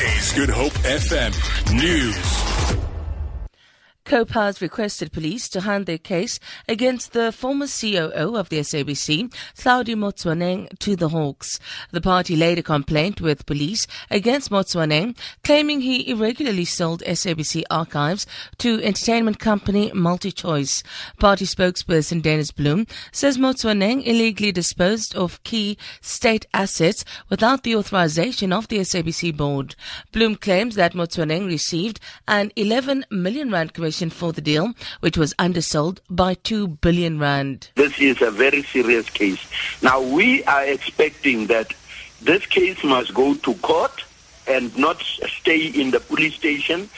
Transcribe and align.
Good 0.00 0.48
Hope 0.48 0.72
FM 0.72 1.74
News. 1.74 2.49
COPE 4.04 4.30
has 4.30 4.62
requested 4.62 5.12
police 5.12 5.48
to 5.50 5.60
hand 5.60 5.86
their 5.86 5.98
case 5.98 6.40
against 6.66 7.12
the 7.12 7.30
former 7.30 7.66
COO 7.66 8.36
of 8.36 8.48
the 8.48 8.58
SABC, 8.58 9.32
Hlaudi 9.58 9.94
Motsoeneng, 9.94 10.76
to 10.78 10.96
the 10.96 11.10
Hawks. 11.10 11.60
The 11.92 12.00
party 12.00 12.34
laid 12.34 12.58
a 12.58 12.62
complaint 12.62 13.20
with 13.20 13.46
police 13.46 13.86
against 14.10 14.50
Motsoeneng, 14.50 15.16
claiming 15.44 15.82
he 15.82 16.10
irregularly 16.10 16.64
sold 16.64 17.02
SABC 17.02 17.62
archives 17.70 18.26
to 18.58 18.82
entertainment 18.82 19.38
company 19.38 19.90
MultiChoice. 19.90 20.82
Party 21.18 21.44
spokesperson 21.44 22.22
Dennis 22.22 22.50
Bloem 22.50 22.88
says 23.12 23.38
Motsoeneng 23.38 24.04
illegally 24.06 24.50
disposed 24.50 25.14
of 25.14 25.42
key 25.44 25.76
state 26.00 26.46
assets 26.54 27.04
without 27.28 27.62
the 27.62 27.76
authorization 27.76 28.52
of 28.52 28.66
the 28.68 28.78
SABC 28.78 29.36
board. 29.36 29.76
Bloem 30.12 30.40
claims 30.40 30.74
that 30.74 30.94
Motsoeneng 30.94 31.46
received 31.46 32.00
an 32.26 32.50
11 32.56 33.04
million 33.10 33.50
rand 33.50 33.74
commission 33.74 33.89
for 34.10 34.32
the 34.32 34.40
deal, 34.40 34.72
which 35.00 35.16
was 35.16 35.34
undersold 35.38 36.00
by 36.08 36.34
2 36.34 36.68
billion 36.68 37.18
rand. 37.18 37.70
This 37.74 37.98
is 38.00 38.22
a 38.22 38.30
very 38.30 38.62
serious 38.62 39.08
case. 39.10 39.40
Now, 39.82 40.00
we 40.00 40.44
are 40.44 40.64
expecting 40.64 41.46
that 41.48 41.74
this 42.22 42.46
case 42.46 42.82
must 42.84 43.14
go 43.14 43.34
to 43.34 43.54
court 43.56 44.04
and 44.46 44.76
not 44.76 45.02
stay 45.02 45.66
in 45.66 45.90
the 45.90 46.00
police 46.00 46.34
station 46.34 46.88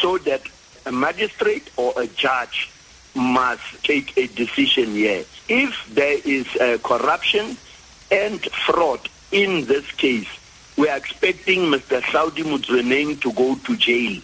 so 0.00 0.18
that 0.18 0.42
a 0.86 0.92
magistrate 0.92 1.70
or 1.76 1.92
a 1.96 2.06
judge 2.06 2.70
must 3.14 3.84
take 3.84 4.16
a 4.16 4.26
decision 4.28 4.92
here. 4.92 5.24
If 5.48 5.94
there 5.94 6.18
is 6.24 6.46
uh, 6.56 6.78
corruption 6.82 7.56
and 8.10 8.40
fraud 8.66 9.00
in 9.32 9.66
this 9.66 9.90
case, 9.92 10.28
we 10.76 10.88
are 10.88 10.96
expecting 10.96 11.60
Mr. 11.70 12.00
Hlaudi 12.00 12.42
Motsoeneng 12.42 13.20
to 13.20 13.32
go 13.32 13.54
to 13.56 13.76
jail. 13.76 14.22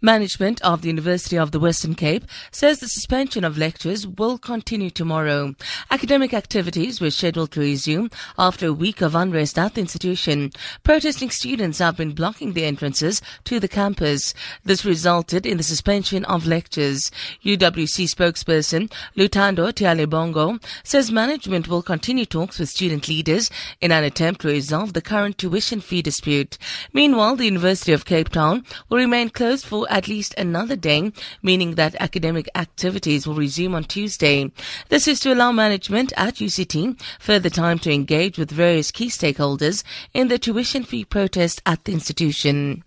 Management 0.00 0.62
of 0.62 0.82
the 0.82 0.88
University 0.88 1.36
of 1.36 1.50
the 1.50 1.58
Western 1.58 1.96
Cape 1.96 2.24
says 2.52 2.78
the 2.78 2.86
suspension 2.86 3.42
of 3.42 3.58
lectures 3.58 4.06
will 4.06 4.38
continue 4.38 4.90
tomorrow. 4.90 5.56
Academic 5.90 6.32
activities 6.32 7.00
were 7.00 7.10
scheduled 7.10 7.50
to 7.50 7.60
resume 7.60 8.08
after 8.38 8.68
a 8.68 8.72
week 8.72 9.00
of 9.00 9.16
unrest 9.16 9.58
at 9.58 9.74
the 9.74 9.80
institution. 9.80 10.52
Protesting 10.84 11.30
students 11.30 11.80
have 11.80 11.96
been 11.96 12.12
blocking 12.12 12.52
the 12.52 12.64
entrances 12.64 13.20
to 13.42 13.58
the 13.58 13.66
campus. 13.66 14.34
This 14.64 14.84
resulted 14.84 15.44
in 15.44 15.56
the 15.56 15.64
suspension 15.64 16.24
of 16.26 16.46
lectures. 16.46 17.10
UWC 17.44 18.06
spokesperson 18.06 18.92
Lutando 19.16 19.72
Tyhalibongo 19.72 20.62
says 20.84 21.10
management 21.10 21.66
will 21.66 21.82
continue 21.82 22.24
talks 22.24 22.60
with 22.60 22.68
student 22.68 23.08
leaders 23.08 23.50
in 23.80 23.90
an 23.90 24.04
attempt 24.04 24.42
to 24.42 24.48
resolve 24.48 24.92
the 24.92 25.02
current 25.02 25.38
tuition 25.38 25.80
fee 25.80 26.02
dispute. 26.02 26.56
Meanwhile, 26.92 27.34
the 27.34 27.46
University 27.46 27.92
of 27.92 28.04
Cape 28.04 28.28
Town 28.28 28.64
will 28.88 28.98
remain 28.98 29.30
closed 29.30 29.66
for 29.66 29.87
at 29.88 30.08
least 30.08 30.34
another 30.38 30.76
day, 30.76 31.12
meaning 31.42 31.74
that 31.74 31.96
academic 32.00 32.48
activities 32.54 33.26
will 33.26 33.34
resume 33.34 33.74
on 33.74 33.84
Tuesday. 33.84 34.50
This 34.88 35.08
is 35.08 35.20
to 35.20 35.32
allow 35.32 35.52
management 35.52 36.12
at 36.16 36.36
UCT 36.36 37.00
further 37.18 37.50
time 37.50 37.78
to 37.80 37.92
engage 37.92 38.38
with 38.38 38.50
various 38.50 38.90
key 38.90 39.08
stakeholders 39.08 39.82
in 40.14 40.28
the 40.28 40.38
tuition 40.38 40.84
fee 40.84 41.04
protest 41.04 41.62
at 41.66 41.84
the 41.84 41.92
institution. 41.92 42.84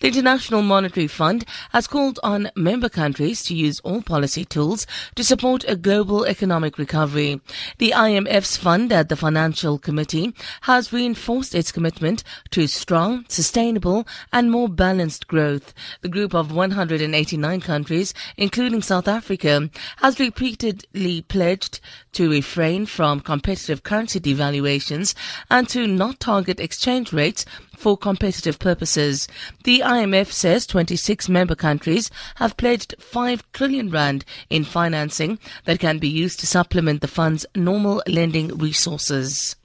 The 0.00 0.08
International 0.08 0.62
Monetary 0.62 1.06
Fund 1.06 1.44
has 1.70 1.86
called 1.86 2.18
on 2.22 2.50
member 2.56 2.88
countries 2.88 3.42
to 3.44 3.54
use 3.54 3.80
all 3.80 4.02
policy 4.02 4.44
tools 4.44 4.86
to 5.14 5.24
support 5.24 5.64
a 5.68 5.76
global 5.76 6.24
economic 6.24 6.78
recovery. 6.78 7.40
The 7.78 7.92
IMF's 7.96 8.56
fund 8.56 8.92
at 8.92 9.08
the 9.08 9.16
Financial 9.16 9.78
Committee 9.78 10.34
has 10.62 10.92
reinforced 10.92 11.54
its 11.54 11.72
commitment 11.72 12.24
to 12.50 12.66
strong, 12.66 13.24
sustainable 13.28 14.06
and 14.32 14.50
more 14.50 14.68
balanced 14.68 15.26
growth. 15.26 15.74
The 16.00 16.08
group 16.08 16.34
of 16.34 16.52
189 16.52 17.60
countries, 17.60 18.14
including 18.36 18.82
South 18.82 19.08
Africa, 19.08 19.70
has 19.98 20.20
repeatedly 20.20 21.22
pledged 21.22 21.80
to 22.12 22.30
refrain 22.30 22.86
from 22.86 23.20
competitive 23.20 23.82
currency 23.82 24.20
devaluations 24.20 25.14
and 25.50 25.68
to 25.68 25.86
not 25.86 26.20
target 26.20 26.60
exchange 26.60 27.12
rates 27.12 27.44
for 27.76 27.96
competitive 27.96 28.58
purposes. 28.58 29.26
The 29.64 29.80
IMF 29.80 30.32
says 30.32 30.66
26 30.66 31.28
member 31.28 31.54
countries 31.54 32.10
have 32.36 32.56
pledged 32.56 32.94
5 32.98 33.52
trillion 33.52 33.90
rand 33.90 34.24
in 34.48 34.64
financing 34.64 35.38
that 35.66 35.80
can 35.80 35.98
be 35.98 36.08
used 36.08 36.40
to 36.40 36.46
supplement 36.46 37.02
the 37.02 37.08
fund's 37.08 37.44
normal 37.54 38.02
lending 38.06 38.56
resources. 38.56 39.56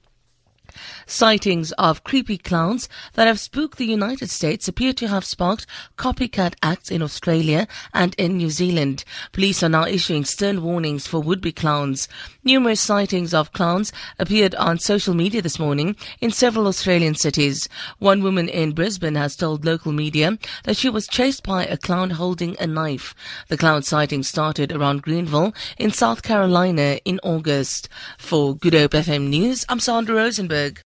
Sightings 1.06 1.72
of 1.72 2.04
creepy 2.04 2.38
clowns 2.38 2.88
that 3.14 3.26
have 3.26 3.40
spooked 3.40 3.78
the 3.78 3.86
United 3.86 4.30
States 4.30 4.68
appear 4.68 4.92
to 4.94 5.08
have 5.08 5.24
sparked 5.24 5.66
copycat 5.96 6.54
acts 6.62 6.90
in 6.90 7.02
Australia 7.02 7.66
and 7.94 8.14
in 8.16 8.36
New 8.36 8.50
Zealand. 8.50 9.04
Police 9.32 9.62
are 9.62 9.68
now 9.68 9.86
issuing 9.86 10.24
stern 10.24 10.62
warnings 10.62 11.06
for 11.06 11.20
would-be 11.20 11.52
clowns. 11.52 12.08
Numerous 12.44 12.80
sightings 12.80 13.32
of 13.32 13.52
clowns 13.52 13.92
appeared 14.18 14.54
on 14.56 14.78
social 14.78 15.14
media 15.14 15.42
this 15.42 15.58
morning 15.58 15.96
in 16.20 16.30
several 16.30 16.66
Australian 16.66 17.14
cities. 17.14 17.68
One 17.98 18.22
woman 18.22 18.48
in 18.48 18.72
Brisbane 18.72 19.14
has 19.14 19.36
told 19.36 19.64
local 19.64 19.92
media 19.92 20.38
that 20.64 20.76
she 20.76 20.90
was 20.90 21.06
chased 21.06 21.42
by 21.42 21.64
a 21.64 21.76
clown 21.76 22.10
holding 22.10 22.56
a 22.58 22.66
knife. 22.66 23.14
The 23.48 23.56
clown 23.56 23.82
sighting 23.82 24.22
started 24.22 24.72
around 24.72 25.02
Greenville 25.02 25.54
in 25.78 25.90
South 25.90 26.22
Carolina 26.22 26.98
in 27.04 27.20
August. 27.22 27.88
For 28.18 28.56
Good 28.56 28.74
Hope 28.74 28.92
FM 28.92 29.28
News, 29.28 29.64
I'm 29.68 29.80
Sandra 29.80 30.16
Rosenberg. 30.16 30.65